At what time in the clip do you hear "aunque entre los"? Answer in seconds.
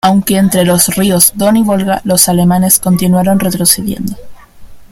0.03-0.95